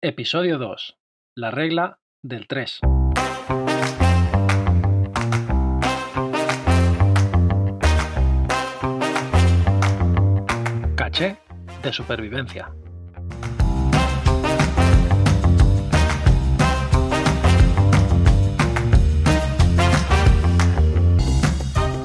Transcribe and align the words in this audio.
Episodio 0.00 0.58
2. 0.58 0.96
La 1.34 1.50
regla 1.50 1.98
del 2.22 2.46
3. 2.46 2.82
Caché 10.94 11.38
de 11.82 11.92
supervivencia. 11.92 12.70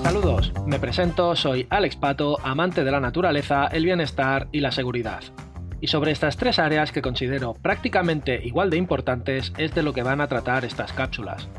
Saludos, 0.02 0.52
me 0.66 0.80
presento, 0.80 1.36
soy 1.36 1.68
Alex 1.70 1.96
Pato, 1.98 2.39
amante 2.44 2.84
de 2.84 2.89
la 2.89 3.00
naturaleza, 3.00 3.68
el 3.68 3.86
bienestar 3.86 4.48
y 4.52 4.62
la 4.62 4.71
seguridad. 4.71 5.21
Y 5.84 5.88
sobre 5.88 6.11
estas 6.11 6.38
tres 6.38 6.59
áreas 6.59 6.93
que 6.93 7.02
considero 7.02 7.55
prácticamente 7.55 8.39
igual 8.41 8.70
de 8.70 8.77
importantes 8.77 9.52
es 9.57 9.75
de 9.75 9.83
lo 9.83 9.92
que 9.92 10.01
van 10.01 10.21
a 10.21 10.29
tratar 10.29 10.64
estas 10.64 10.93
cápsulas. 10.93 11.50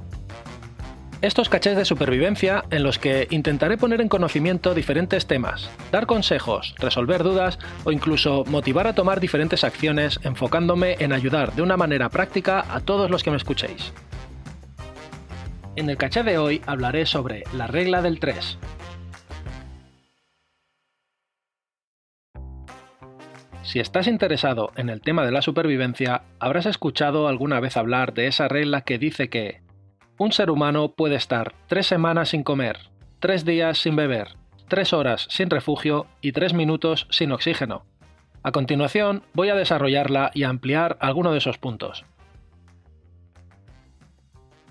Estos 1.21 1.51
cachés 1.51 1.77
de 1.77 1.85
supervivencia 1.85 2.65
en 2.71 2.85
los 2.85 2.99
que 2.99 3.27
intentaré 3.29 3.77
poner 3.77 4.01
en 4.01 4.09
conocimiento 4.09 4.73
diferentes 4.73 5.27
temas, 5.27 5.69
dar 5.93 6.07
consejos, 6.07 6.75
resolver 6.79 7.23
dudas 7.23 7.59
o 7.85 7.93
incluso 7.93 8.45
motivar 8.47 8.87
a 8.87 8.95
tomar 8.95 9.21
diferentes 9.21 9.63
acciones 9.63 10.19
enfocándome 10.23 10.97
en 11.01 11.13
ayudar 11.13 11.53
de 11.53 11.61
una 11.61 11.77
manera 11.77 12.09
práctica 12.09 12.65
a 12.75 12.81
todos 12.81 13.11
los 13.11 13.23
que 13.23 13.31
me 13.31 13.37
escuchéis. 13.37 13.93
En 15.77 15.91
el 15.91 15.99
caché 15.99 16.23
de 16.23 16.39
hoy 16.39 16.63
hablaré 16.65 17.05
sobre 17.05 17.45
la 17.53 17.67
regla 17.67 18.01
del 18.01 18.21
3, 18.21 18.59
Si 23.75 23.81
estás 23.81 24.07
interesado 24.07 24.71
en 24.77 24.89
el 24.89 25.01
tema 25.01 25.25
de 25.25 25.33
la 25.33 25.43
supervivencia, 25.43 26.23
habrás 26.39 26.65
escuchado 26.65 27.27
alguna 27.27 27.59
vez 27.59 27.77
hablar 27.77 28.15
de 28.15 28.29
esa 28.29 28.47
regla 28.47 28.83
que 28.83 28.99
dice 28.99 29.29
que 29.29 29.63
un 30.17 30.31
ser 30.31 30.49
humano 30.49 30.93
puede 30.93 31.17
estar 31.17 31.57
tres 31.67 31.89
semanas 31.89 32.29
sin 32.29 32.45
comer, 32.45 32.79
tres 33.19 33.45
días 33.45 33.79
sin 33.79 33.97
beber, 33.97 34.37
tres 34.69 34.93
horas 34.93 35.27
sin 35.29 35.51
refugio 35.51 36.07
y 36.21 36.31
tres 36.31 36.55
minutos 36.55 37.09
sin 37.11 37.33
oxígeno. 37.33 37.85
A 38.45 38.53
continuación 38.53 39.25
voy 39.33 39.49
a 39.49 39.57
desarrollarla 39.57 40.31
y 40.35 40.45
ampliar 40.45 40.97
alguno 41.01 41.33
de 41.33 41.39
esos 41.39 41.59
puntos. 41.59 42.05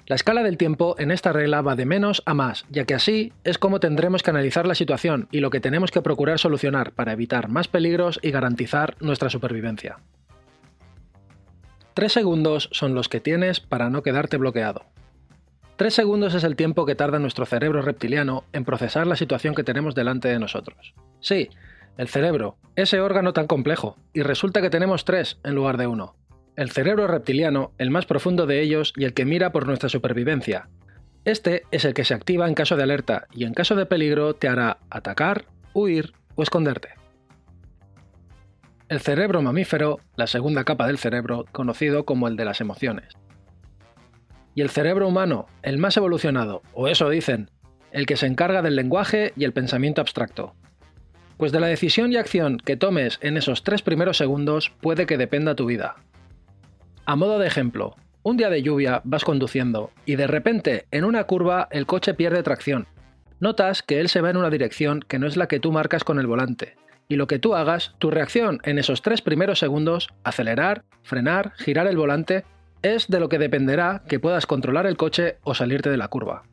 La 0.06 0.16
escala 0.16 0.44
del 0.44 0.58
tiempo 0.58 0.96
en 1.00 1.12
esta 1.12 1.32
regla 1.32 1.62
va 1.62 1.78
de 1.78 1.86
menos 1.86 2.24
a 2.26 2.34
más, 2.34 2.66
ya 2.70 2.84
que 2.84 2.94
así 2.94 3.32
es 3.46 3.58
como 3.58 3.80
tendremos 3.80 4.22
que 4.22 4.32
analizar 4.32 4.68
la 4.68 4.76
situación 4.76 5.30
y 5.32 5.40
lo 5.40 5.50
que 5.50 5.62
tenemos 5.62 5.92
que 5.92 6.02
procurar 6.02 6.40
solucionar 6.40 6.92
para 6.92 7.14
evitar 7.14 7.48
más 7.48 7.70
peligros 7.70 8.20
y 8.22 8.32
garantizar 8.32 8.98
nuestra 9.00 9.30
supervivencia. 9.30 10.00
Tres 11.94 12.12
segundos 12.12 12.70
son 12.74 12.96
los 12.96 13.08
que 13.08 13.22
tienes 13.22 13.62
para 13.62 13.90
no 13.90 14.04
quedarte 14.04 14.36
bloqueado. 14.36 14.84
Tres 15.78 15.94
segundos 15.94 16.34
es 16.34 16.44
el 16.44 16.58
tiempo 16.58 16.86
que 16.86 16.96
tarda 16.96 17.18
nuestro 17.20 17.46
cerebro 17.46 17.82
reptiliano 17.82 18.44
en 18.52 18.66
procesar 18.66 19.08
la 19.08 19.16
situación 19.16 19.56
que 19.56 19.64
tenemos 19.64 19.96
delante 19.96 20.28
de 20.28 20.40
nosotros. 20.40 20.94
Sí, 21.22 21.50
el 21.98 22.10
cerebro, 22.10 22.58
ese 22.76 23.00
órgano 23.00 23.34
tan 23.34 23.48
complejo, 23.48 23.96
y 24.14 24.22
resulta 24.22 24.62
que 24.62 24.70
tenemos 24.70 25.06
tres 25.06 25.40
en 25.44 25.56
lugar 25.56 25.78
de 25.78 25.88
uno. 25.88 26.16
El 26.56 26.70
cerebro 26.70 27.08
reptiliano, 27.08 27.72
el 27.80 27.90
más 27.90 28.06
profundo 28.06 28.46
de 28.46 28.62
ellos 28.62 28.94
y 28.96 29.06
el 29.06 29.14
que 29.16 29.26
mira 29.26 29.52
por 29.52 29.66
nuestra 29.66 29.90
supervivencia. 29.90 30.70
Este 31.26 31.64
es 31.72 31.84
el 31.84 31.96
que 31.96 32.06
se 32.06 32.14
activa 32.14 32.48
en 32.48 32.54
caso 32.54 32.76
de 32.76 32.84
alerta 32.84 33.26
y 33.34 33.46
en 33.46 33.56
caso 33.56 33.76
de 33.76 33.88
peligro 33.88 34.36
te 34.36 34.48
hará 34.48 34.78
atacar, 34.92 35.46
huir 35.74 36.14
o 36.36 36.44
esconderte. 36.44 36.90
El 38.88 39.00
cerebro 39.00 39.42
mamífero, 39.42 40.00
la 40.16 40.28
segunda 40.28 40.64
capa 40.64 40.86
del 40.86 41.00
cerebro, 41.00 41.46
conocido 41.52 42.06
como 42.06 42.28
el 42.28 42.36
de 42.36 42.46
las 42.46 42.62
emociones. 42.62 43.16
Y 44.54 44.62
el 44.62 44.70
cerebro 44.70 45.08
humano, 45.08 45.48
el 45.64 45.80
más 45.80 45.98
evolucionado, 45.98 46.62
o 46.74 46.88
eso 46.88 47.10
dicen, 47.10 47.50
el 47.92 48.06
que 48.06 48.18
se 48.18 48.28
encarga 48.28 48.62
del 48.62 48.76
lenguaje 48.76 49.34
y 49.36 49.46
el 49.46 49.54
pensamiento 49.54 50.02
abstracto. 50.02 50.54
Pues 51.38 51.52
de 51.52 51.60
la 51.60 51.68
decisión 51.68 52.12
y 52.12 52.18
acción 52.18 52.58
que 52.58 52.78
tomes 52.78 53.18
en 53.22 53.38
esos 53.38 53.64
tres 53.64 53.82
primeros 53.82 54.18
segundos 54.18 54.72
puede 54.82 55.08
que 55.08 55.18
dependa 55.18 55.56
tu 55.56 55.66
vida, 55.66 55.96
a 57.06 57.16
modo 57.16 57.38
de 57.38 57.48
ejemplo, 57.48 57.96
un 58.22 58.38
día 58.38 58.50
de 58.50 58.62
lluvia 58.62 59.02
vas 59.04 59.26
conduciendo 59.26 59.92
y 60.06 60.16
de 60.16 60.28
repente 60.28 60.86
en 60.92 61.04
una 61.04 61.26
curva 61.26 61.68
el 61.72 61.86
coche 61.86 62.14
pierde 62.14 62.44
tracción. 62.44 62.88
Notas 63.42 63.84
que 63.84 64.00
él 64.00 64.08
se 64.08 64.22
va 64.22 64.30
en 64.30 64.38
una 64.38 64.50
dirección 64.50 65.02
que 65.02 65.20
no 65.20 65.28
es 65.28 65.36
la 65.36 65.48
que 65.48 65.60
tú 65.60 65.74
marcas 65.74 66.06
con 66.06 66.18
el 66.18 66.28
volante. 66.28 66.78
Y 67.10 67.18
lo 67.18 67.28
que 67.28 67.40
tú 67.40 67.56
hagas, 67.56 67.94
tu 68.00 68.10
reacción 68.10 68.60
en 68.64 68.80
esos 68.80 69.02
tres 69.02 69.22
primeros 69.22 69.60
segundos, 69.60 70.08
acelerar, 70.24 70.86
frenar, 71.02 71.52
girar 71.58 71.88
el 71.88 71.98
volante, 71.98 72.46
es 72.82 73.10
de 73.10 73.20
lo 73.20 73.28
que 73.28 73.40
dependerá 73.40 74.04
que 74.08 74.22
puedas 74.22 74.46
controlar 74.46 74.88
el 74.88 74.96
coche 74.96 75.38
o 75.44 75.54
salirte 75.54 75.90
de 75.90 75.98
la 75.98 76.08
curva. 76.08 76.44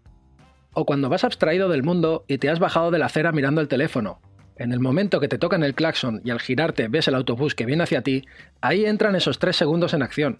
O 0.73 0.85
cuando 0.85 1.09
vas 1.09 1.23
abstraído 1.23 1.69
del 1.69 1.85
mundo 1.85 2.25
y 2.27 2.39
te 2.39 2.51
has 2.51 2.59
bajado 2.59 2.91
de 2.91 2.99
la 2.99 3.07
acera 3.07 3.31
mirando 3.31 3.61
el 3.61 3.69
teléfono, 3.69 4.21
en 4.61 4.73
el 4.73 4.79
momento 4.79 5.21
que 5.21 5.29
te 5.29 5.39
tocan 5.39 5.65
el 5.65 5.75
claxon 5.75 6.21
y 6.23 6.31
al 6.31 6.39
girarte 6.39 6.89
ves 6.89 7.09
el 7.09 7.15
autobús 7.15 7.55
que 7.55 7.65
viene 7.65 7.83
hacia 7.83 8.03
ti, 8.03 8.27
ahí 8.61 8.85
entran 8.85 9.17
esos 9.17 9.39
3 9.39 9.57
segundos 9.57 9.95
en 9.95 10.03
acción. 10.03 10.39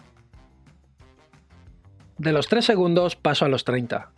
De 2.19 2.31
los 2.31 2.47
3 2.47 2.63
segundos 2.63 3.15
paso 3.15 3.45
a 3.45 3.49
los 3.49 3.63
30. 3.63 4.11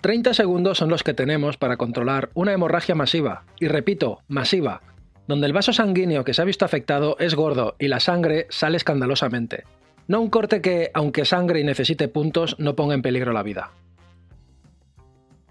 30 0.00 0.32
segundos 0.32 0.78
son 0.78 0.88
los 0.88 1.02
que 1.02 1.12
tenemos 1.12 1.58
para 1.58 1.76
controlar 1.76 2.30
una 2.32 2.54
hemorragia 2.54 2.94
masiva, 2.94 3.44
y 3.60 3.68
repito, 3.68 4.22
masiva, 4.26 4.80
donde 5.28 5.46
el 5.46 5.52
vaso 5.52 5.74
sanguíneo 5.74 6.24
que 6.24 6.32
se 6.32 6.40
ha 6.40 6.46
visto 6.46 6.64
afectado 6.64 7.16
es 7.18 7.34
gordo 7.34 7.76
y 7.78 7.88
la 7.88 8.00
sangre 8.00 8.46
sale 8.48 8.78
escandalosamente. 8.78 9.64
No 10.08 10.22
un 10.22 10.30
corte 10.30 10.62
que, 10.62 10.90
aunque 10.94 11.26
sangre 11.26 11.60
y 11.60 11.64
necesite 11.64 12.08
puntos, 12.08 12.56
no 12.58 12.74
ponga 12.74 12.94
en 12.94 13.02
peligro 13.02 13.34
la 13.34 13.42
vida. 13.42 13.70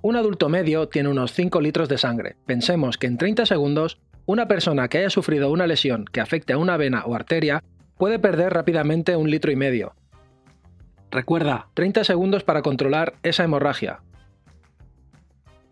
Un 0.04 0.16
adulto 0.16 0.50
medio 0.50 0.88
tiene 0.88 1.10
unos 1.10 1.32
5 1.34 1.62
litros 1.62 1.88
de 1.88 2.00
sangre. 2.00 2.36
Pensemos 2.48 2.98
que 2.98 3.06
en 3.06 3.18
30 3.18 3.46
segundos, 3.46 4.00
una 4.26 4.48
persona 4.48 4.88
que 4.88 4.98
haya 4.98 5.12
sufrido 5.12 5.52
una 5.52 5.68
lesión 5.68 6.06
que 6.06 6.22
afecte 6.22 6.54
a 6.54 6.58
una 6.58 6.76
vena 6.76 7.04
o 7.06 7.14
arteria 7.14 7.64
puede 7.98 8.18
perder 8.18 8.52
rápidamente 8.52 9.16
un 9.16 9.30
litro 9.30 9.52
y 9.52 9.56
medio. 9.56 9.94
Recuerda, 11.12 11.68
30 11.76 12.04
segundos 12.04 12.44
para 12.44 12.64
controlar 12.64 13.14
esa 13.22 13.44
hemorragia. 13.44 14.02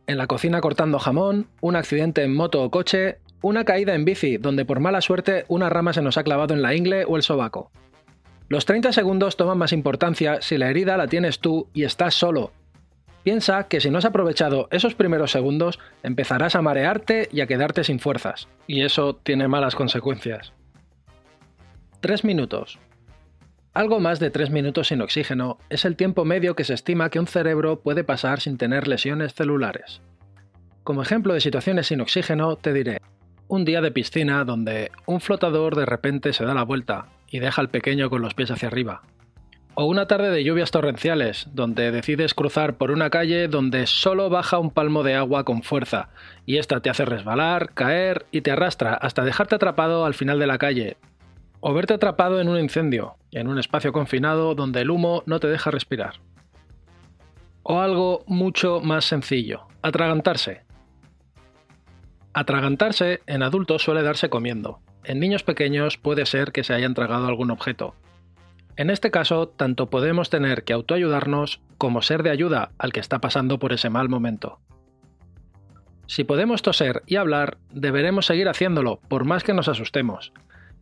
En 0.05 0.17
la 0.17 0.27
cocina 0.27 0.61
cortando 0.61 0.99
jamón, 0.99 1.47
un 1.61 1.75
accidente 1.75 2.23
en 2.23 2.35
moto 2.35 2.61
o 2.61 2.69
coche, 2.69 3.17
una 3.41 3.63
caída 3.63 3.95
en 3.95 4.05
bici 4.05 4.37
donde 4.37 4.65
por 4.65 4.79
mala 4.79 5.01
suerte 5.01 5.45
una 5.47 5.69
rama 5.69 5.93
se 5.93 6.03
nos 6.03 6.17
ha 6.17 6.23
clavado 6.23 6.53
en 6.53 6.61
la 6.61 6.75
ingle 6.75 7.05
o 7.05 7.15
el 7.15 7.23
sobaco. 7.23 7.71
Los 8.47 8.65
30 8.65 8.91
segundos 8.93 9.37
toman 9.37 9.57
más 9.57 9.73
importancia 9.73 10.41
si 10.41 10.57
la 10.57 10.69
herida 10.69 10.97
la 10.97 11.07
tienes 11.07 11.39
tú 11.39 11.67
y 11.73 11.83
estás 11.83 12.15
solo, 12.15 12.51
Piensa 13.23 13.67
que 13.67 13.81
si 13.81 13.89
no 13.89 13.97
has 13.97 14.05
aprovechado 14.05 14.67
esos 14.71 14.95
primeros 14.95 15.31
segundos, 15.31 15.79
empezarás 16.03 16.55
a 16.55 16.61
marearte 16.61 17.27
y 17.31 17.41
a 17.41 17.47
quedarte 17.47 17.83
sin 17.83 17.99
fuerzas, 17.99 18.47
y 18.65 18.81
eso 18.83 19.15
tiene 19.15 19.47
malas 19.47 19.75
consecuencias. 19.75 20.53
3 21.99 22.23
minutos. 22.23 22.79
Algo 23.73 23.99
más 23.99 24.19
de 24.19 24.31
3 24.31 24.49
minutos 24.49 24.87
sin 24.87 25.01
oxígeno 25.01 25.57
es 25.69 25.85
el 25.85 25.95
tiempo 25.95 26.25
medio 26.25 26.55
que 26.55 26.63
se 26.63 26.73
estima 26.73 27.09
que 27.09 27.19
un 27.19 27.27
cerebro 27.27 27.81
puede 27.81 28.03
pasar 28.03 28.39
sin 28.39 28.57
tener 28.57 28.87
lesiones 28.87 29.33
celulares. 29.33 30.01
Como 30.83 31.01
ejemplo 31.01 31.33
de 31.33 31.41
situaciones 31.41 31.87
sin 31.87 32.01
oxígeno, 32.01 32.55
te 32.55 32.73
diré, 32.73 32.99
un 33.47 33.65
día 33.65 33.81
de 33.81 33.91
piscina 33.91 34.43
donde 34.45 34.91
un 35.05 35.19
flotador 35.19 35.75
de 35.75 35.85
repente 35.85 36.33
se 36.33 36.45
da 36.45 36.53
la 36.53 36.63
vuelta 36.63 37.07
y 37.29 37.39
deja 37.39 37.61
al 37.61 37.69
pequeño 37.69 38.09
con 38.09 38.21
los 38.21 38.33
pies 38.33 38.49
hacia 38.49 38.69
arriba, 38.69 39.01
o 39.79 39.85
una 39.85 40.07
tarde 40.07 40.29
de 40.29 40.43
lluvias 40.43 40.71
torrenciales, 40.71 41.47
donde 41.53 41.93
decides 41.93 42.33
cruzar 42.33 42.75
por 42.75 42.91
una 42.91 43.09
calle 43.09 43.47
donde 43.47 43.87
solo 43.87 44.29
baja 44.29 44.59
un 44.59 44.71
palmo 44.71 45.03
de 45.03 45.15
agua 45.15 45.45
con 45.45 45.63
fuerza, 45.63 46.09
y 46.45 46.57
esta 46.57 46.81
te 46.81 46.89
hace 46.89 47.05
resbalar, 47.05 47.73
caer 47.73 48.25
y 48.29 48.41
te 48.41 48.51
arrastra 48.51 48.93
hasta 48.93 49.23
dejarte 49.23 49.55
atrapado 49.55 50.03
al 50.03 50.15
final 50.15 50.37
de 50.37 50.47
la 50.47 50.57
calle. 50.57 50.97
O 51.61 51.73
verte 51.73 51.93
atrapado 51.93 52.41
en 52.41 52.49
un 52.49 52.59
incendio, 52.59 53.15
en 53.31 53.47
un 53.47 53.57
espacio 53.57 53.93
confinado 53.93 54.53
donde 54.53 54.81
el 54.81 54.91
humo 54.91 55.23
no 55.25 55.39
te 55.39 55.47
deja 55.47 55.71
respirar. 55.71 56.15
O 57.63 57.79
algo 57.79 58.25
mucho 58.27 58.81
más 58.81 59.05
sencillo, 59.05 59.61
atragantarse. 59.81 60.63
Atragantarse 62.33 63.21
en 63.27 63.43
adultos 63.43 63.81
suele 63.81 64.03
darse 64.03 64.29
comiendo. 64.29 64.81
En 65.05 65.21
niños 65.21 65.43
pequeños 65.43 65.95
puede 65.97 66.25
ser 66.25 66.51
que 66.51 66.65
se 66.65 66.73
hayan 66.73 66.95
tragado 66.95 67.27
algún 67.27 67.49
objeto, 67.49 67.95
en 68.79 68.89
este 68.89 69.11
caso, 69.11 69.49
tanto 69.49 69.89
podemos 69.89 70.29
tener 70.29 70.63
que 70.63 70.71
autoayudarnos 70.71 71.59
como 71.77 72.01
ser 72.01 72.23
de 72.23 72.29
ayuda 72.29 72.71
al 72.77 72.93
que 72.93 73.01
está 73.01 73.19
pasando 73.19 73.59
por 73.59 73.73
ese 73.73 73.89
mal 73.89 74.07
momento. 74.07 74.61
Si 76.07 76.23
podemos 76.23 76.61
toser 76.61 77.03
y 77.05 77.17
hablar, 77.17 77.57
deberemos 77.73 78.25
seguir 78.25 78.47
haciéndolo, 78.47 79.01
por 79.09 79.25
más 79.25 79.43
que 79.43 79.53
nos 79.53 79.67
asustemos. 79.67 80.31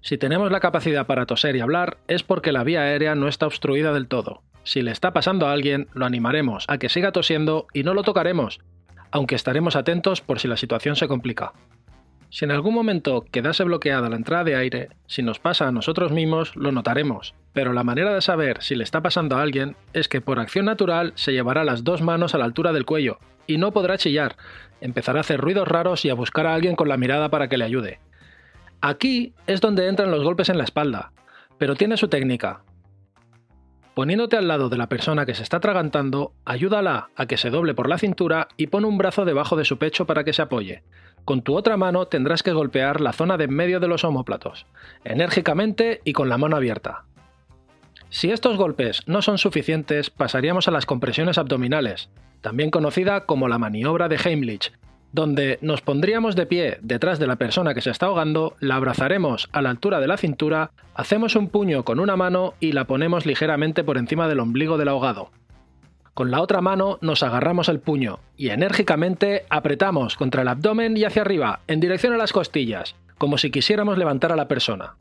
Si 0.01 0.19
tenemos 0.19 0.51
la 0.51 0.59
capacidad 0.59 1.07
para 1.07 1.25
toser 1.25 1.55
y 1.55 1.59
hablar, 1.59 1.97
es 2.07 2.21
porque 2.21 2.51
la 2.51 2.63
vía 2.63 2.81
aérea 2.81 3.15
no 3.15 3.27
está 3.27 3.47
obstruida 3.47 3.91
del 3.93 4.07
todo. 4.07 4.43
Si 4.63 4.83
le 4.83 4.91
está 4.91 5.11
pasando 5.11 5.47
a 5.47 5.51
alguien, 5.51 5.87
lo 5.95 6.05
animaremos 6.05 6.65
a 6.67 6.77
que 6.77 6.89
siga 6.89 7.11
tosiendo 7.11 7.65
y 7.73 7.81
no 7.81 7.95
lo 7.95 8.03
tocaremos, 8.03 8.59
aunque 9.09 9.33
estaremos 9.33 9.75
atentos 9.75 10.21
por 10.21 10.37
si 10.37 10.47
la 10.47 10.57
situación 10.57 10.97
se 10.97 11.07
complica. 11.07 11.53
Si 12.29 12.45
en 12.45 12.51
algún 12.51 12.73
momento 12.73 13.25
quedase 13.31 13.63
bloqueada 13.63 14.09
la 14.09 14.17
entrada 14.17 14.43
de 14.43 14.55
aire, 14.55 14.89
si 15.07 15.23
nos 15.23 15.39
pasa 15.39 15.67
a 15.67 15.71
nosotros 15.71 16.11
mismos, 16.11 16.55
lo 16.55 16.71
notaremos, 16.71 17.35
pero 17.53 17.73
la 17.73 17.83
manera 17.83 18.13
de 18.13 18.21
saber 18.21 18.61
si 18.61 18.75
le 18.75 18.83
está 18.83 19.01
pasando 19.01 19.37
a 19.37 19.41
alguien 19.41 19.75
es 19.93 20.09
que 20.09 20.21
por 20.21 20.39
acción 20.39 20.65
natural 20.65 21.13
se 21.15 21.31
llevará 21.31 21.63
las 21.63 21.83
dos 21.83 22.01
manos 22.01 22.35
a 22.35 22.37
la 22.37 22.45
altura 22.45 22.73
del 22.73 22.85
cuello 22.85 23.19
y 23.47 23.57
no 23.57 23.71
podrá 23.71 23.97
chillar, 23.97 24.35
empezará 24.81 25.19
a 25.19 25.21
hacer 25.21 25.39
ruidos 25.39 25.67
raros 25.67 26.03
y 26.03 26.09
a 26.09 26.13
buscar 26.13 26.45
a 26.45 26.53
alguien 26.53 26.75
con 26.75 26.89
la 26.89 26.97
mirada 26.97 27.29
para 27.29 27.47
que 27.47 27.57
le 27.57 27.65
ayude. 27.65 27.99
Aquí 28.81 29.33
es 29.47 29.61
donde 29.61 29.87
entran 29.87 30.11
los 30.11 30.23
golpes 30.23 30.49
en 30.49 30.57
la 30.57 30.65
espalda, 30.65 31.13
pero 31.57 31.75
tiene 31.75 31.97
su 31.97 32.09
técnica. 32.09 32.61
Poniéndote 33.95 34.37
al 34.37 34.47
lado 34.47 34.69
de 34.69 34.77
la 34.77 34.89
persona 34.89 35.25
que 35.25 35.33
se 35.33 35.41
está 35.41 35.57
atragantando, 35.57 36.33
ayúdala 36.45 37.09
a 37.15 37.25
que 37.25 37.37
se 37.37 37.49
doble 37.49 37.73
por 37.73 37.89
la 37.89 37.97
cintura 37.97 38.49
y 38.55 38.67
pon 38.67 38.85
un 38.85 38.99
brazo 38.99 39.25
debajo 39.25 39.55
de 39.55 39.65
su 39.65 39.79
pecho 39.79 40.05
para 40.05 40.23
que 40.23 40.33
se 40.33 40.43
apoye. 40.43 40.83
Con 41.27 41.41
tu 41.41 41.57
otra 41.57 41.75
mano 41.75 42.05
tendrás 42.05 42.41
que 42.41 42.53
golpear 42.53 43.01
la 43.01 43.11
zona 43.11 43.35
de 43.35 43.43
en 43.43 43.53
medio 43.53 43.81
de 43.81 43.89
los 43.89 44.05
homóplatos, 44.05 44.65
enérgicamente 45.03 45.99
y 46.05 46.13
con 46.13 46.29
la 46.29 46.37
mano 46.37 46.55
abierta. 46.55 47.03
Si 48.09 48.31
estos 48.31 48.55
golpes 48.55 49.01
no 49.07 49.21
son 49.21 49.37
suficientes, 49.37 50.09
pasaríamos 50.09 50.69
a 50.69 50.71
las 50.71 50.85
compresiones 50.85 51.37
abdominales, 51.37 52.09
también 52.39 52.71
conocida 52.71 53.25
como 53.25 53.49
la 53.49 53.57
maniobra 53.57 54.07
de 54.07 54.15
Heimlich, 54.15 54.71
donde 55.11 55.59
nos 55.61 55.81
pondríamos 55.81 56.37
de 56.37 56.45
pie 56.45 56.77
detrás 56.81 57.19
de 57.19 57.27
la 57.27 57.35
persona 57.35 57.73
que 57.73 57.81
se 57.81 57.89
está 57.89 58.05
ahogando, 58.05 58.55
la 58.61 58.77
abrazaremos 58.77 59.49
a 59.51 59.61
la 59.61 59.69
altura 59.69 59.99
de 59.99 60.07
la 60.07 60.15
cintura, 60.15 60.71
hacemos 60.95 61.35
un 61.35 61.49
puño 61.49 61.83
con 61.83 61.99
una 61.99 62.15
mano 62.15 62.53
y 62.61 62.71
la 62.71 62.85
ponemos 62.85 63.25
ligeramente 63.25 63.83
por 63.83 63.97
encima 63.97 64.29
del 64.29 64.39
ombligo 64.39 64.77
del 64.77 64.87
ahogado. 64.87 65.31
Con 66.17 66.31
la 66.31 66.41
otra 66.41 66.61
mano 66.61 66.97
nos 67.01 67.21
agarramos 67.21 67.69
el 67.69 67.79
puño 67.79 68.21
y 68.35 68.49
enérgicamente 68.49 69.45
apretamos 69.51 70.15
contra 70.15 70.41
el 70.41 70.47
abdomen 70.47 70.97
y 70.97 71.03
hacia 71.03 71.21
arriba, 71.21 71.59
en 71.67 71.79
dirección 71.79 72.11
a 72.11 72.17
las 72.17 72.33
costillas, 72.33 72.95
como 73.19 73.37
si 73.37 73.51
quisiéramos 73.51 73.99
levantar 73.99 74.31
a 74.31 74.35
la 74.35 74.47
persona. 74.47 74.95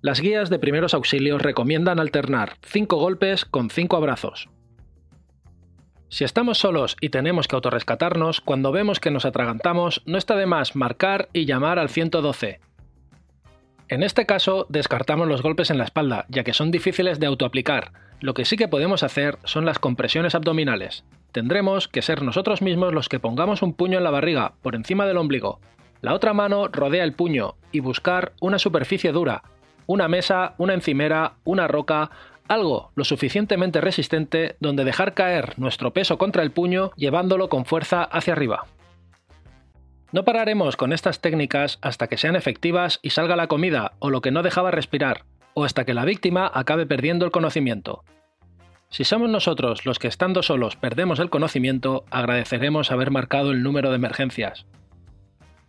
Las 0.00 0.20
guías 0.20 0.50
de 0.50 0.58
primeros 0.58 0.94
auxilios 0.94 1.42
recomiendan 1.42 2.00
alternar 2.00 2.54
5 2.62 2.96
golpes 2.96 3.44
con 3.44 3.70
5 3.70 3.96
abrazos. 3.96 4.48
Si 6.08 6.24
estamos 6.24 6.58
solos 6.58 6.96
y 7.00 7.10
tenemos 7.10 7.46
que 7.46 7.54
autorrescatarnos, 7.54 8.40
cuando 8.40 8.72
vemos 8.72 8.98
que 8.98 9.12
nos 9.12 9.26
atragantamos, 9.26 10.02
no 10.06 10.18
está 10.18 10.34
de 10.34 10.46
más 10.46 10.74
marcar 10.74 11.28
y 11.32 11.44
llamar 11.44 11.78
al 11.78 11.88
112. 11.88 12.58
En 13.86 14.02
este 14.02 14.26
caso, 14.26 14.66
descartamos 14.70 15.28
los 15.28 15.42
golpes 15.42 15.70
en 15.70 15.78
la 15.78 15.84
espalda, 15.84 16.26
ya 16.30 16.42
que 16.42 16.52
son 16.52 16.72
difíciles 16.72 17.20
de 17.20 17.26
autoaplicar. 17.26 17.92
Lo 18.20 18.32
que 18.32 18.44
sí 18.46 18.56
que 18.56 18.68
podemos 18.68 19.02
hacer 19.02 19.38
son 19.44 19.66
las 19.66 19.78
compresiones 19.78 20.34
abdominales. 20.34 21.04
Tendremos 21.32 21.86
que 21.86 22.00
ser 22.00 22.22
nosotros 22.22 22.62
mismos 22.62 22.94
los 22.94 23.10
que 23.10 23.20
pongamos 23.20 23.60
un 23.60 23.74
puño 23.74 23.98
en 23.98 24.04
la 24.04 24.10
barriga, 24.10 24.54
por 24.62 24.74
encima 24.74 25.06
del 25.06 25.18
ombligo. 25.18 25.60
La 26.00 26.14
otra 26.14 26.32
mano 26.32 26.68
rodea 26.68 27.04
el 27.04 27.12
puño 27.12 27.56
y 27.72 27.80
buscar 27.80 28.32
una 28.40 28.58
superficie 28.58 29.12
dura, 29.12 29.42
una 29.86 30.08
mesa, 30.08 30.54
una 30.56 30.72
encimera, 30.72 31.34
una 31.44 31.68
roca, 31.68 32.10
algo 32.48 32.90
lo 32.94 33.04
suficientemente 33.04 33.82
resistente 33.82 34.56
donde 34.60 34.84
dejar 34.84 35.12
caer 35.12 35.58
nuestro 35.58 35.92
peso 35.92 36.16
contra 36.16 36.42
el 36.42 36.52
puño 36.52 36.92
llevándolo 36.96 37.50
con 37.50 37.66
fuerza 37.66 38.02
hacia 38.02 38.32
arriba. 38.32 38.66
No 40.12 40.24
pararemos 40.24 40.76
con 40.76 40.92
estas 40.94 41.20
técnicas 41.20 41.78
hasta 41.82 42.06
que 42.06 42.16
sean 42.16 42.36
efectivas 42.36 42.98
y 43.02 43.10
salga 43.10 43.36
la 43.36 43.48
comida 43.48 43.92
o 43.98 44.08
lo 44.08 44.22
que 44.22 44.30
no 44.30 44.42
dejaba 44.42 44.70
respirar, 44.70 45.24
o 45.58 45.64
hasta 45.64 45.86
que 45.86 45.94
la 45.94 46.04
víctima 46.04 46.50
acabe 46.52 46.84
perdiendo 46.84 47.24
el 47.24 47.30
conocimiento. 47.30 48.04
Si 48.90 49.04
somos 49.04 49.30
nosotros 49.30 49.86
los 49.86 49.98
que 49.98 50.06
estando 50.06 50.42
solos 50.42 50.76
perdemos 50.76 51.18
el 51.18 51.30
conocimiento, 51.30 52.04
agradeceremos 52.10 52.92
haber 52.92 53.10
marcado 53.10 53.52
el 53.52 53.62
número 53.62 53.88
de 53.88 53.96
emergencias. 53.96 54.66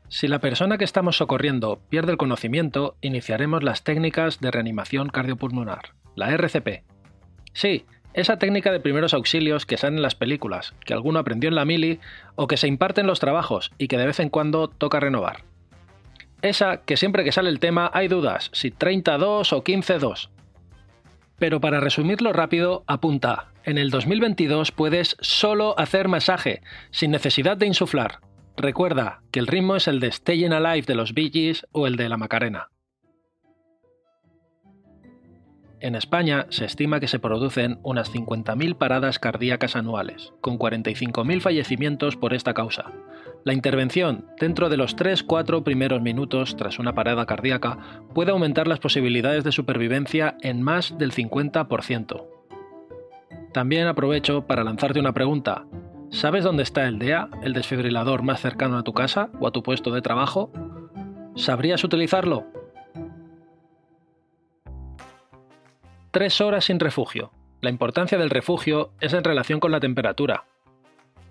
Si 0.09 0.27
la 0.27 0.39
persona 0.39 0.77
que 0.77 0.83
estamos 0.83 1.15
socorriendo 1.15 1.79
pierde 1.87 2.11
el 2.11 2.17
conocimiento, 2.17 2.97
iniciaremos 2.99 3.63
las 3.63 3.85
técnicas 3.85 4.41
de 4.41 4.51
reanimación 4.51 5.07
cardiopulmonar, 5.07 5.93
la 6.15 6.31
RCP. 6.31 6.83
Sí, 7.53 7.85
esa 8.13 8.37
técnica 8.37 8.73
de 8.73 8.81
primeros 8.81 9.13
auxilios 9.13 9.65
que 9.65 9.77
sale 9.77 9.95
en 9.95 10.01
las 10.01 10.15
películas, 10.15 10.75
que 10.83 10.93
alguno 10.93 11.19
aprendió 11.19 11.47
en 11.47 11.55
la 11.55 11.65
mili 11.65 12.01
o 12.35 12.47
que 12.47 12.57
se 12.57 12.67
imparte 12.67 12.99
en 12.99 13.07
los 13.07 13.21
trabajos 13.21 13.71
y 13.77 13.87
que 13.87 13.97
de 13.97 14.07
vez 14.07 14.19
en 14.19 14.29
cuando 14.29 14.67
toca 14.67 14.99
renovar. 14.99 15.46
Esa 16.41 16.81
que 16.81 16.97
siempre 16.97 17.23
que 17.23 17.31
sale 17.31 17.49
el 17.49 17.59
tema 17.59 17.89
hay 17.93 18.07
dudas, 18.07 18.49
si 18.53 18.71
32 18.71 19.53
o 19.53 19.63
15-2. 19.63 20.29
Pero 21.39 21.61
para 21.61 21.79
resumirlo 21.79 22.33
rápido, 22.33 22.83
apunta, 22.87 23.51
en 23.63 23.77
el 23.77 23.89
2022 23.89 24.71
puedes 24.71 25.17
solo 25.19 25.77
hacer 25.79 26.07
masaje, 26.07 26.61
sin 26.91 27.11
necesidad 27.11 27.57
de 27.57 27.67
insuflar, 27.67 28.19
Recuerda 28.57 29.21
que 29.29 29.39
el 29.39 29.45
ritmo 29.45 29.75
es 29.75 29.87
el 29.87 29.99
de 29.99 30.11
Stayin' 30.11 30.51
Alive 30.51 30.87
de 30.87 30.95
los 30.95 31.13
Bee 31.13 31.55
o 31.73 31.85
el 31.85 31.95
de 31.95 32.09
la 32.09 32.17
Macarena. 32.17 32.69
En 35.79 35.93
España 35.93 36.47
se 36.49 36.65
estima 36.65 36.99
que 36.99 37.07
se 37.07 37.19
producen 37.19 37.79
unas 37.83 38.11
50.000 38.11 38.75
paradas 38.75 39.19
cardíacas 39.19 39.75
anuales, 39.75 40.33
con 40.41 40.57
45.000 40.57 41.39
fallecimientos 41.39 42.15
por 42.15 42.33
esta 42.33 42.55
causa. 42.55 42.85
La 43.47 43.53
intervención 43.53 44.25
dentro 44.41 44.67
de 44.67 44.75
los 44.75 44.97
3-4 44.97 45.63
primeros 45.63 46.01
minutos 46.01 46.57
tras 46.57 46.79
una 46.79 46.93
parada 46.93 47.25
cardíaca 47.25 47.77
puede 48.13 48.31
aumentar 48.31 48.67
las 48.67 48.79
posibilidades 48.79 49.45
de 49.45 49.53
supervivencia 49.53 50.35
en 50.41 50.61
más 50.61 50.97
del 50.97 51.13
50%. 51.13 52.25
También 53.53 53.87
aprovecho 53.87 54.45
para 54.45 54.65
lanzarte 54.65 54.99
una 54.99 55.13
pregunta. 55.13 55.63
¿Sabes 56.09 56.43
dónde 56.43 56.63
está 56.63 56.89
el 56.89 56.99
DEA, 56.99 57.29
el 57.41 57.53
desfibrilador 57.53 58.21
más 58.21 58.41
cercano 58.41 58.77
a 58.77 58.83
tu 58.83 58.91
casa 58.91 59.29
o 59.39 59.47
a 59.47 59.51
tu 59.51 59.63
puesto 59.63 59.91
de 59.91 60.01
trabajo? 60.01 60.51
¿Sabrías 61.37 61.85
utilizarlo? 61.85 62.47
Tres 66.11 66.41
horas 66.41 66.65
sin 66.65 66.81
refugio. 66.81 67.31
La 67.61 67.69
importancia 67.69 68.17
del 68.17 68.29
refugio 68.29 68.91
es 68.99 69.13
en 69.13 69.23
relación 69.23 69.61
con 69.61 69.71
la 69.71 69.79
temperatura. 69.79 70.43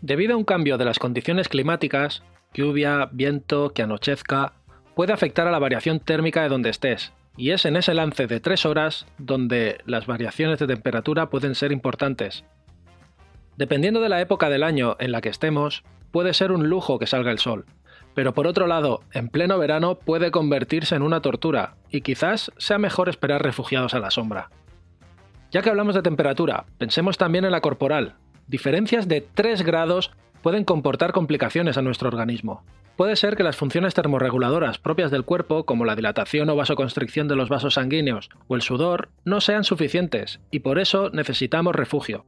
Debido 0.06 0.34
a 0.34 0.36
un 0.36 0.44
cambio 0.44 0.78
de 0.78 0.84
las 0.84 1.00
condiciones 1.00 1.48
climáticas, 1.48 2.22
lluvia, 2.54 3.08
viento, 3.10 3.70
que 3.70 3.82
anochezca, 3.82 4.52
puede 4.94 5.12
afectar 5.12 5.48
a 5.48 5.50
la 5.50 5.58
variación 5.58 5.98
térmica 5.98 6.42
de 6.42 6.48
donde 6.48 6.70
estés, 6.70 7.12
y 7.36 7.50
es 7.50 7.64
en 7.64 7.74
ese 7.74 7.92
lance 7.92 8.28
de 8.28 8.38
tres 8.38 8.64
horas 8.66 9.06
donde 9.18 9.78
las 9.84 10.06
variaciones 10.06 10.60
de 10.60 10.68
temperatura 10.68 11.28
pueden 11.28 11.56
ser 11.56 11.72
importantes, 11.72 12.44
Dependiendo 13.56 14.00
de 14.00 14.10
la 14.10 14.20
época 14.20 14.50
del 14.50 14.62
año 14.62 14.96
en 14.98 15.12
la 15.12 15.22
que 15.22 15.30
estemos, 15.30 15.82
puede 16.10 16.34
ser 16.34 16.52
un 16.52 16.68
lujo 16.68 16.98
que 16.98 17.06
salga 17.06 17.30
el 17.30 17.38
sol, 17.38 17.64
pero 18.14 18.34
por 18.34 18.46
otro 18.46 18.66
lado, 18.66 19.00
en 19.12 19.28
pleno 19.28 19.58
verano 19.58 19.98
puede 19.98 20.30
convertirse 20.30 20.94
en 20.94 21.02
una 21.02 21.20
tortura, 21.20 21.74
y 21.90 22.02
quizás 22.02 22.52
sea 22.58 22.78
mejor 22.78 23.08
esperar 23.08 23.42
refugiados 23.42 23.94
a 23.94 23.98
la 23.98 24.10
sombra. 24.10 24.50
Ya 25.50 25.62
que 25.62 25.70
hablamos 25.70 25.94
de 25.94 26.02
temperatura, 26.02 26.66
pensemos 26.76 27.16
también 27.16 27.46
en 27.46 27.52
la 27.52 27.62
corporal. 27.62 28.16
Diferencias 28.46 29.08
de 29.08 29.20
3 29.20 29.62
grados 29.62 30.12
pueden 30.42 30.64
comportar 30.64 31.12
complicaciones 31.12 31.76
a 31.76 31.82
nuestro 31.82 32.08
organismo. 32.08 32.62
Puede 32.96 33.16
ser 33.16 33.36
que 33.36 33.42
las 33.42 33.56
funciones 33.56 33.94
termorreguladoras 33.94 34.78
propias 34.78 35.10
del 35.10 35.24
cuerpo, 35.24 35.66
como 35.66 35.84
la 35.84 35.96
dilatación 35.96 36.48
o 36.48 36.56
vasoconstricción 36.56 37.28
de 37.28 37.36
los 37.36 37.48
vasos 37.48 37.74
sanguíneos 37.74 38.30
o 38.48 38.54
el 38.54 38.62
sudor, 38.62 39.10
no 39.24 39.40
sean 39.40 39.64
suficientes, 39.64 40.40
y 40.50 40.60
por 40.60 40.78
eso 40.78 41.10
necesitamos 41.10 41.74
refugio. 41.74 42.24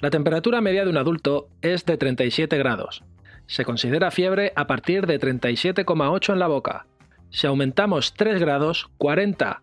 La 0.00 0.10
temperatura 0.10 0.60
media 0.60 0.84
de 0.84 0.90
un 0.90 0.96
adulto 0.96 1.48
es 1.60 1.84
de 1.84 1.96
37 1.96 2.58
grados. 2.58 3.04
Se 3.46 3.64
considera 3.64 4.10
fiebre 4.10 4.52
a 4.56 4.66
partir 4.66 5.06
de 5.06 5.20
37,8 5.20 6.32
en 6.32 6.38
la 6.40 6.48
boca. 6.48 6.86
Si 7.30 7.46
aumentamos 7.46 8.14
3 8.14 8.40
grados, 8.40 8.90
40, 8.98 9.62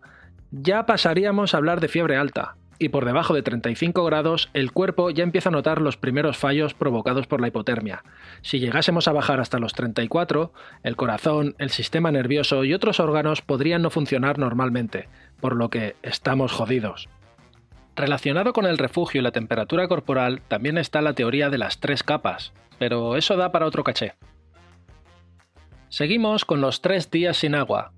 ya 0.50 0.86
pasaríamos 0.86 1.52
a 1.52 1.58
hablar 1.58 1.80
de 1.80 1.88
fiebre 1.88 2.16
alta. 2.16 2.56
Y 2.82 2.88
por 2.88 3.04
debajo 3.04 3.34
de 3.34 3.42
35 3.42 4.02
grados, 4.06 4.48
el 4.54 4.72
cuerpo 4.72 5.10
ya 5.10 5.22
empieza 5.22 5.50
a 5.50 5.52
notar 5.52 5.82
los 5.82 5.98
primeros 5.98 6.38
fallos 6.38 6.72
provocados 6.72 7.26
por 7.26 7.42
la 7.42 7.48
hipotermia. 7.48 8.02
Si 8.40 8.58
llegásemos 8.58 9.06
a 9.06 9.12
bajar 9.12 9.38
hasta 9.38 9.58
los 9.58 9.74
34, 9.74 10.50
el 10.82 10.96
corazón, 10.96 11.54
el 11.58 11.68
sistema 11.68 12.10
nervioso 12.10 12.64
y 12.64 12.72
otros 12.72 12.98
órganos 12.98 13.42
podrían 13.42 13.82
no 13.82 13.90
funcionar 13.90 14.38
normalmente, 14.38 15.10
por 15.42 15.56
lo 15.56 15.68
que 15.68 15.94
estamos 16.02 16.52
jodidos. 16.52 17.10
Relacionado 17.96 18.54
con 18.54 18.64
el 18.64 18.78
refugio 18.78 19.20
y 19.20 19.24
la 19.24 19.32
temperatura 19.32 19.86
corporal 19.86 20.40
también 20.48 20.78
está 20.78 21.02
la 21.02 21.12
teoría 21.12 21.50
de 21.50 21.58
las 21.58 21.80
tres 21.80 22.02
capas, 22.02 22.54
pero 22.78 23.14
eso 23.18 23.36
da 23.36 23.52
para 23.52 23.66
otro 23.66 23.84
caché. 23.84 24.14
Seguimos 25.90 26.46
con 26.46 26.62
los 26.62 26.80
tres 26.80 27.10
días 27.10 27.36
sin 27.36 27.54
agua. 27.54 27.92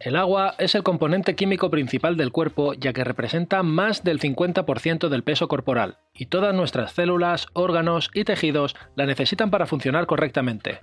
El 0.00 0.14
agua 0.14 0.54
es 0.58 0.76
el 0.76 0.84
componente 0.84 1.34
químico 1.34 1.70
principal 1.70 2.16
del 2.16 2.30
cuerpo 2.30 2.72
ya 2.74 2.92
que 2.92 3.02
representa 3.02 3.64
más 3.64 4.04
del 4.04 4.20
50% 4.20 5.08
del 5.08 5.24
peso 5.24 5.48
corporal, 5.48 5.98
y 6.14 6.26
todas 6.26 6.54
nuestras 6.54 6.92
células, 6.92 7.48
órganos 7.52 8.08
y 8.14 8.22
tejidos 8.22 8.76
la 8.94 9.06
necesitan 9.06 9.50
para 9.50 9.66
funcionar 9.66 10.06
correctamente. 10.06 10.80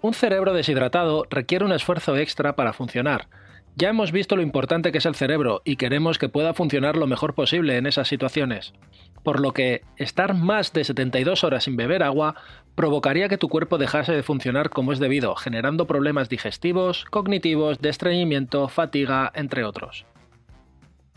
Un 0.00 0.14
cerebro 0.14 0.54
deshidratado 0.54 1.26
requiere 1.28 1.66
un 1.66 1.72
esfuerzo 1.72 2.16
extra 2.16 2.56
para 2.56 2.72
funcionar, 2.72 3.28
Ya 3.74 3.88
hemos 3.88 4.12
visto 4.12 4.36
lo 4.36 4.42
importante 4.42 4.92
que 4.92 4.98
es 4.98 5.06
el 5.06 5.14
cerebro 5.14 5.62
y 5.64 5.76
queremos 5.76 6.18
que 6.18 6.28
pueda 6.28 6.52
funcionar 6.52 6.96
lo 6.96 7.06
mejor 7.06 7.34
posible 7.34 7.78
en 7.78 7.86
esas 7.86 8.06
situaciones. 8.06 8.74
Por 9.22 9.40
lo 9.40 9.52
que 9.52 9.82
estar 9.96 10.34
más 10.34 10.72
de 10.72 10.84
72 10.84 11.42
horas 11.42 11.64
sin 11.64 11.76
beber 11.76 12.02
agua 12.02 12.34
provocaría 12.74 13.28
que 13.28 13.38
tu 13.38 13.48
cuerpo 13.48 13.78
dejase 13.78 14.12
de 14.12 14.22
funcionar 14.22 14.68
como 14.68 14.92
es 14.92 14.98
debido, 14.98 15.34
generando 15.36 15.86
problemas 15.86 16.28
digestivos, 16.28 17.06
cognitivos, 17.06 17.80
de 17.80 17.88
estreñimiento, 17.88 18.68
fatiga, 18.68 19.32
entre 19.34 19.64
otros. 19.64 20.04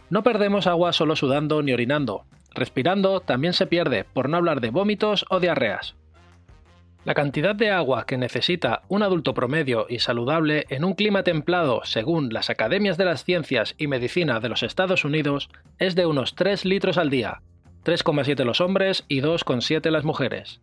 No 0.10 0.24
perdemos 0.24 0.66
agua 0.66 0.94
solo 0.94 1.16
sudando 1.16 1.62
ni 1.62 1.74
orinando. 1.74 2.24
Respirando 2.54 3.20
también 3.20 3.52
se 3.52 3.68
pierde, 3.68 4.06
por 4.06 4.30
no 4.30 4.38
hablar 4.38 4.62
de 4.62 4.70
vómitos 4.70 5.26
o 5.30 5.42
diarreas. 5.42 5.96
La 7.06 7.14
cantidad 7.14 7.54
de 7.54 7.70
agua 7.70 8.08
que 8.08 8.18
necesita 8.18 8.82
un 8.88 9.04
adulto 9.04 9.36
promedio 9.36 9.86
y 9.88 10.00
saludable 10.00 10.66
en 10.70 10.84
un 10.84 10.96
clima 10.96 11.22
templado, 11.22 11.82
según 11.84 12.34
las 12.34 12.50
Academias 12.50 12.98
de 12.98 13.06
las 13.06 13.24
Ciencias 13.24 13.76
y 13.78 13.86
Medicina 13.86 14.40
de 14.40 14.50
los 14.50 14.64
Estados 14.64 15.06
Unidos, 15.06 15.50
es 15.78 15.94
de 15.94 16.08
unos 16.08 16.34
3 16.34 16.66
litros 16.66 16.98
al 16.98 17.12
día, 17.12 17.44
3,7 17.84 18.44
los 18.44 18.60
hombres 18.60 19.06
y 19.08 19.22
2,7 19.22 19.92
las 19.92 20.04
mujeres. 20.04 20.62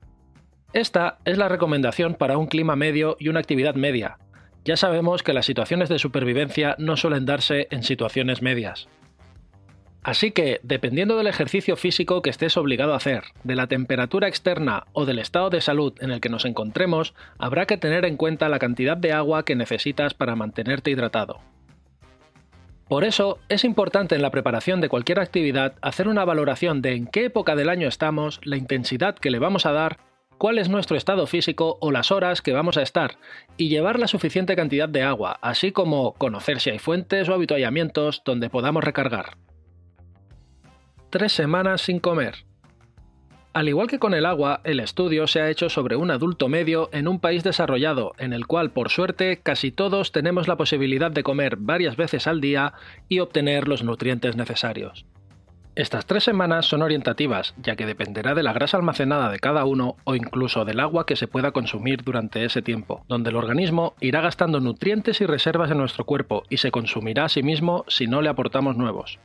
Esta 0.72 1.18
es 1.24 1.38
la 1.38 1.48
recomendación 1.48 2.14
para 2.14 2.36
un 2.36 2.48
clima 2.48 2.74
medio 2.74 3.16
y 3.20 3.28
una 3.28 3.38
actividad 3.38 3.76
media. 3.76 4.18
Ya 4.64 4.76
sabemos 4.76 5.22
que 5.22 5.34
las 5.34 5.46
situaciones 5.46 5.88
de 5.88 6.00
supervivencia 6.00 6.74
no 6.76 6.96
suelen 6.96 7.24
darse 7.24 7.68
en 7.70 7.84
situaciones 7.84 8.42
medias. 8.42 8.88
Así 10.02 10.32
que, 10.32 10.58
dependiendo 10.64 11.16
del 11.16 11.28
ejercicio 11.28 11.76
físico 11.76 12.22
que 12.22 12.30
estés 12.30 12.56
obligado 12.56 12.92
a 12.92 12.96
hacer, 12.96 13.22
de 13.44 13.54
la 13.54 13.68
temperatura 13.68 14.26
externa 14.26 14.84
o 14.92 15.04
del 15.06 15.20
estado 15.20 15.48
de 15.48 15.60
salud 15.60 15.94
en 16.00 16.10
el 16.10 16.20
que 16.20 16.28
nos 16.28 16.44
encontremos, 16.44 17.14
habrá 17.38 17.66
que 17.66 17.76
tener 17.76 18.04
en 18.04 18.16
cuenta 18.16 18.48
la 18.48 18.58
cantidad 18.58 18.96
de 18.96 19.12
agua 19.12 19.44
que 19.44 19.54
necesitas 19.54 20.12
para 20.12 20.34
mantenerte 20.34 20.90
hidratado. 20.90 21.40
Por 22.88 23.04
eso, 23.04 23.38
es 23.48 23.64
importante 23.64 24.16
en 24.16 24.22
la 24.22 24.32
preparación 24.32 24.80
de 24.80 24.88
cualquier 24.88 25.20
actividad 25.20 25.74
hacer 25.82 26.08
una 26.08 26.24
valoración 26.24 26.82
de 26.82 26.94
en 26.94 27.06
qué 27.06 27.26
época 27.26 27.54
del 27.54 27.68
año 27.68 27.86
estamos, 27.86 28.40
la 28.42 28.56
intensidad 28.56 29.14
que 29.14 29.30
le 29.30 29.38
vamos 29.38 29.66
a 29.66 29.72
dar, 29.72 29.98
cuál 30.36 30.58
es 30.58 30.68
nuestro 30.68 30.96
estado 30.96 31.28
físico 31.28 31.78
o 31.80 31.92
las 31.92 32.10
horas 32.10 32.42
que 32.42 32.52
vamos 32.52 32.76
a 32.76 32.82
estar, 32.82 33.18
y 33.56 33.68
llevar 33.68 34.00
la 34.00 34.08
suficiente 34.08 34.56
cantidad 34.56 34.88
de 34.88 35.04
agua, 35.04 35.38
así 35.42 35.70
como 35.70 36.14
conocer 36.14 36.58
si 36.58 36.70
hay 36.70 36.80
fuentes 36.80 37.28
o 37.28 37.34
habituallamientos 37.34 38.22
donde 38.24 38.50
podamos 38.50 38.82
recargar 38.82 39.36
tres 41.12 41.32
semanas 41.32 41.82
sin 41.82 42.00
comer. 42.00 42.46
Al 43.52 43.68
igual 43.68 43.86
que 43.86 43.98
con 43.98 44.14
el 44.14 44.24
agua, 44.24 44.62
el 44.64 44.80
estudio 44.80 45.26
se 45.26 45.42
ha 45.42 45.50
hecho 45.50 45.68
sobre 45.68 45.94
un 45.94 46.10
adulto 46.10 46.48
medio 46.48 46.88
en 46.90 47.06
un 47.06 47.20
país 47.20 47.44
desarrollado, 47.44 48.14
en 48.16 48.32
el 48.32 48.46
cual, 48.46 48.70
por 48.70 48.88
suerte, 48.88 49.38
casi 49.42 49.70
todos 49.70 50.10
tenemos 50.10 50.48
la 50.48 50.56
posibilidad 50.56 51.10
de 51.10 51.22
comer 51.22 51.56
varias 51.56 51.96
veces 51.96 52.26
al 52.26 52.40
día 52.40 52.72
y 53.10 53.20
obtener 53.20 53.68
los 53.68 53.84
nutrientes 53.84 54.36
necesarios. 54.36 55.04
Estas 55.74 56.06
tres 56.06 56.24
semanas 56.24 56.64
son 56.64 56.80
orientativas, 56.80 57.54
ya 57.58 57.76
que 57.76 57.84
dependerá 57.84 58.34
de 58.34 58.42
la 58.42 58.54
grasa 58.54 58.78
almacenada 58.78 59.30
de 59.30 59.38
cada 59.38 59.66
uno 59.66 59.96
o 60.04 60.14
incluso 60.14 60.64
del 60.64 60.80
agua 60.80 61.04
que 61.04 61.16
se 61.16 61.28
pueda 61.28 61.52
consumir 61.52 62.04
durante 62.04 62.46
ese 62.46 62.62
tiempo, 62.62 63.04
donde 63.06 63.28
el 63.28 63.36
organismo 63.36 63.94
irá 64.00 64.22
gastando 64.22 64.60
nutrientes 64.60 65.20
y 65.20 65.26
reservas 65.26 65.70
en 65.70 65.76
nuestro 65.76 66.06
cuerpo 66.06 66.44
y 66.48 66.56
se 66.56 66.70
consumirá 66.70 67.26
a 67.26 67.28
sí 67.28 67.42
mismo 67.42 67.84
si 67.86 68.06
no 68.06 68.22
le 68.22 68.30
aportamos 68.30 68.78
nuevos. 68.78 69.18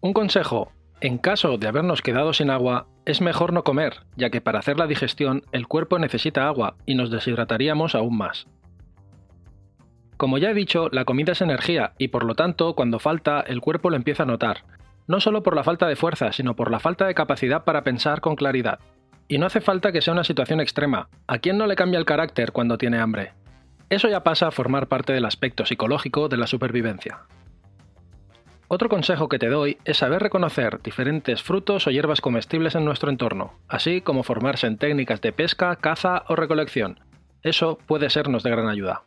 Un 0.00 0.12
consejo, 0.12 0.70
en 1.00 1.18
caso 1.18 1.58
de 1.58 1.68
habernos 1.68 2.02
quedado 2.02 2.32
sin 2.32 2.50
agua, 2.50 2.86
es 3.04 3.20
mejor 3.20 3.52
no 3.52 3.64
comer, 3.64 4.00
ya 4.16 4.30
que 4.30 4.40
para 4.40 4.58
hacer 4.58 4.78
la 4.78 4.86
digestión 4.86 5.42
el 5.52 5.66
cuerpo 5.66 5.98
necesita 5.98 6.46
agua 6.46 6.76
y 6.86 6.94
nos 6.94 7.10
deshidrataríamos 7.10 7.94
aún 7.94 8.16
más. 8.16 8.46
Como 10.16 10.38
ya 10.38 10.50
he 10.50 10.54
dicho, 10.54 10.88
la 10.92 11.04
comida 11.04 11.32
es 11.32 11.42
energía 11.42 11.92
y 11.98 12.08
por 12.08 12.24
lo 12.24 12.34
tanto 12.34 12.74
cuando 12.74 12.98
falta 12.98 13.40
el 13.40 13.60
cuerpo 13.60 13.90
lo 13.90 13.96
empieza 13.96 14.22
a 14.22 14.26
notar, 14.26 14.64
no 15.06 15.20
solo 15.20 15.42
por 15.42 15.56
la 15.56 15.64
falta 15.64 15.86
de 15.86 15.96
fuerza, 15.96 16.32
sino 16.32 16.56
por 16.56 16.70
la 16.70 16.80
falta 16.80 17.06
de 17.06 17.14
capacidad 17.14 17.64
para 17.64 17.82
pensar 17.82 18.20
con 18.20 18.36
claridad. 18.36 18.78
Y 19.28 19.38
no 19.38 19.46
hace 19.46 19.60
falta 19.60 19.92
que 19.92 20.02
sea 20.02 20.12
una 20.12 20.24
situación 20.24 20.60
extrema, 20.60 21.08
¿a 21.26 21.38
quién 21.38 21.58
no 21.58 21.66
le 21.66 21.76
cambia 21.76 21.98
el 21.98 22.04
carácter 22.04 22.52
cuando 22.52 22.78
tiene 22.78 22.98
hambre? 22.98 23.32
Eso 23.90 24.08
ya 24.08 24.22
pasa 24.22 24.48
a 24.48 24.50
formar 24.50 24.86
parte 24.86 25.12
del 25.12 25.24
aspecto 25.24 25.66
psicológico 25.66 26.28
de 26.28 26.36
la 26.36 26.46
supervivencia. 26.46 27.20
Otro 28.68 28.88
consejo 28.88 29.28
que 29.28 29.38
te 29.38 29.48
doy 29.48 29.78
es 29.84 29.98
saber 29.98 30.22
reconocer 30.22 30.80
diferentes 30.82 31.42
frutos 31.42 31.86
o 31.86 31.90
hierbas 31.90 32.20
comestibles 32.20 32.74
en 32.74 32.84
nuestro 32.84 33.10
entorno, 33.10 33.52
así 33.68 34.00
como 34.00 34.22
formarse 34.22 34.66
en 34.66 34.78
técnicas 34.78 35.20
de 35.20 35.32
pesca, 35.32 35.76
caza 35.76 36.24
o 36.28 36.36
recolección. 36.36 37.00
Eso 37.42 37.78
puede 37.86 38.08
sernos 38.08 38.42
de 38.42 38.50
gran 38.50 38.68
ayuda. 38.68 39.04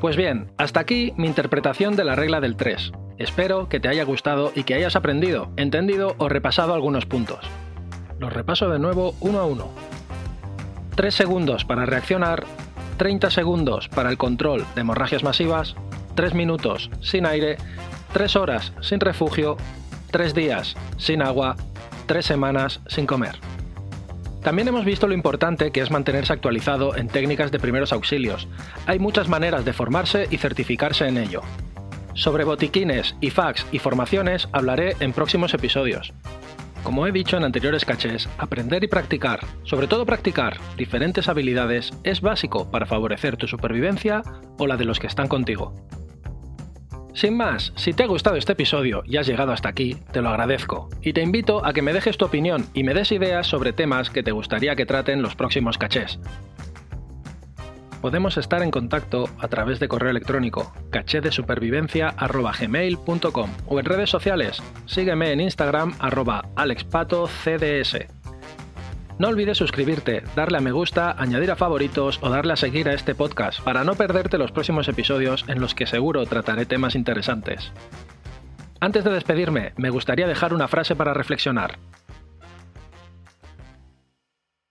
Pues 0.00 0.16
bien, 0.16 0.50
hasta 0.58 0.80
aquí 0.80 1.14
mi 1.16 1.26
interpretación 1.26 1.96
de 1.96 2.04
la 2.04 2.16
regla 2.16 2.40
del 2.40 2.56
3. 2.56 2.92
Espero 3.18 3.68
que 3.68 3.80
te 3.80 3.88
haya 3.88 4.04
gustado 4.04 4.52
y 4.54 4.64
que 4.64 4.74
hayas 4.74 4.96
aprendido, 4.96 5.50
entendido 5.56 6.16
o 6.18 6.28
repasado 6.28 6.74
algunos 6.74 7.06
puntos. 7.06 7.40
Los 8.18 8.32
repaso 8.32 8.68
de 8.68 8.78
nuevo 8.78 9.14
uno 9.20 9.38
a 9.38 9.46
uno. 9.46 9.68
3 10.96 11.14
segundos 11.14 11.64
para 11.64 11.86
reaccionar, 11.86 12.44
30 12.98 13.30
segundos 13.30 13.88
para 13.88 14.10
el 14.10 14.18
control 14.18 14.66
de 14.74 14.80
hemorragias 14.80 15.22
masivas, 15.22 15.76
3 16.16 16.34
minutos 16.34 16.90
sin 17.00 17.26
aire, 17.26 17.56
3 18.12 18.34
horas 18.34 18.72
sin 18.80 18.98
refugio, 18.98 19.56
3 20.10 20.34
días 20.34 20.76
sin 20.96 21.22
agua, 21.22 21.56
3 22.06 22.24
semanas 22.24 22.80
sin 22.88 23.06
comer. 23.06 23.36
También 24.42 24.68
hemos 24.68 24.84
visto 24.84 25.06
lo 25.08 25.14
importante 25.14 25.72
que 25.72 25.80
es 25.80 25.90
mantenerse 25.90 26.32
actualizado 26.32 26.96
en 26.96 27.08
técnicas 27.08 27.50
de 27.50 27.58
primeros 27.58 27.92
auxilios. 27.92 28.48
Hay 28.86 28.98
muchas 28.98 29.28
maneras 29.28 29.64
de 29.64 29.72
formarse 29.72 30.26
y 30.30 30.38
certificarse 30.38 31.06
en 31.06 31.18
ello. 31.18 31.42
Sobre 32.14 32.44
botiquines, 32.44 33.16
IFACs 33.20 33.66
y 33.72 33.78
formaciones 33.78 34.48
hablaré 34.52 34.96
en 35.00 35.12
próximos 35.12 35.52
episodios. 35.52 36.12
Como 36.82 37.08
he 37.08 37.12
dicho 37.12 37.36
en 37.36 37.42
anteriores 37.42 37.84
cachés, 37.84 38.28
aprender 38.38 38.84
y 38.84 38.86
practicar, 38.86 39.40
sobre 39.64 39.88
todo 39.88 40.06
practicar, 40.06 40.58
diferentes 40.76 41.28
habilidades 41.28 41.92
es 42.04 42.20
básico 42.20 42.70
para 42.70 42.86
favorecer 42.86 43.36
tu 43.36 43.48
supervivencia 43.48 44.22
o 44.58 44.68
la 44.68 44.76
de 44.76 44.84
los 44.84 45.00
que 45.00 45.08
están 45.08 45.26
contigo. 45.26 45.74
Sin 47.16 47.34
más, 47.34 47.72
si 47.76 47.94
te 47.94 48.02
ha 48.02 48.06
gustado 48.06 48.36
este 48.36 48.52
episodio 48.52 49.02
y 49.06 49.16
has 49.16 49.26
llegado 49.26 49.50
hasta 49.50 49.70
aquí, 49.70 49.96
te 50.12 50.20
lo 50.20 50.28
agradezco, 50.28 50.90
y 51.00 51.14
te 51.14 51.22
invito 51.22 51.64
a 51.64 51.72
que 51.72 51.80
me 51.80 51.94
dejes 51.94 52.18
tu 52.18 52.26
opinión 52.26 52.66
y 52.74 52.84
me 52.84 52.92
des 52.92 53.10
ideas 53.10 53.46
sobre 53.46 53.72
temas 53.72 54.10
que 54.10 54.22
te 54.22 54.32
gustaría 54.32 54.76
que 54.76 54.84
traten 54.84 55.22
los 55.22 55.34
próximos 55.34 55.78
cachés. 55.78 56.20
Podemos 58.02 58.36
estar 58.36 58.62
en 58.62 58.70
contacto 58.70 59.30
a 59.38 59.48
través 59.48 59.80
de 59.80 59.88
correo 59.88 60.10
electrónico 60.10 60.74
cachedesupervivencia.gmail.com 60.90 63.50
o 63.66 63.80
en 63.80 63.86
redes 63.86 64.10
sociales. 64.10 64.62
Sígueme 64.84 65.32
en 65.32 65.40
Instagram 65.40 65.94
arroba 65.98 66.44
alexpatocds. 66.54 67.32
No 69.18 69.28
olvides 69.28 69.56
suscribirte, 69.56 70.24
darle 70.34 70.58
a 70.58 70.60
me 70.60 70.72
gusta, 70.72 71.12
añadir 71.12 71.50
a 71.50 71.56
favoritos 71.56 72.18
o 72.22 72.28
darle 72.28 72.52
a 72.52 72.56
seguir 72.56 72.86
a 72.88 72.92
este 72.92 73.14
podcast 73.14 73.62
para 73.62 73.82
no 73.82 73.94
perderte 73.94 74.36
los 74.36 74.52
próximos 74.52 74.88
episodios 74.88 75.46
en 75.48 75.58
los 75.58 75.74
que 75.74 75.86
seguro 75.86 76.26
trataré 76.26 76.66
temas 76.66 76.94
interesantes. 76.94 77.72
Antes 78.78 79.04
de 79.04 79.10
despedirme, 79.10 79.72
me 79.78 79.88
gustaría 79.88 80.26
dejar 80.26 80.52
una 80.52 80.68
frase 80.68 80.94
para 80.94 81.14
reflexionar. 81.14 81.78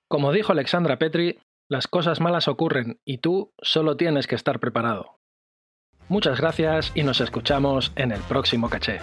Como 0.07 0.31
dijo 0.31 0.51
Alexandra 0.51 0.99
Petri, 0.99 1.39
las 1.67 1.87
cosas 1.87 2.21
malas 2.21 2.47
ocurren 2.47 2.99
y 3.03 3.17
tú 3.17 3.51
solo 3.63 3.97
tienes 3.97 4.27
que 4.27 4.35
estar 4.35 4.59
preparado. 4.59 5.17
Muchas 6.07 6.39
gracias 6.39 6.91
y 6.93 7.01
nos 7.01 7.19
escuchamos 7.19 7.91
en 7.95 8.11
el 8.11 8.21
próximo 8.21 8.69
caché. 8.69 8.99